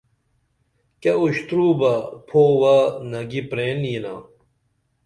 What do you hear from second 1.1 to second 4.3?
اُشترو بہ پھووہ نگی پرین ینا